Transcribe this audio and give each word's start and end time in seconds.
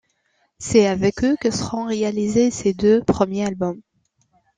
C'est 0.57 0.87
avec 0.87 1.23
eux 1.23 1.35
que 1.39 1.51
seront 1.51 1.85
réalisés 1.85 2.49
ses 2.49 2.73
deux 2.73 3.03
premiers 3.03 3.45
albums. 3.45 3.79